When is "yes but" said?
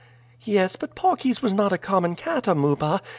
0.45-0.95